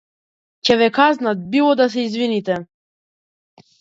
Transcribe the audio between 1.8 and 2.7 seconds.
да се извините.